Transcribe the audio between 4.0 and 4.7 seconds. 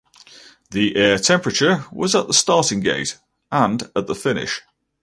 the finish.